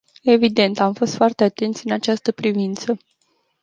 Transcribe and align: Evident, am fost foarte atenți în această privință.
Evident, 0.25 0.79
am 0.79 0.93
fost 0.93 1.15
foarte 1.15 1.43
atenți 1.43 1.85
în 1.85 1.91
această 1.91 2.31
privință. 2.31 2.97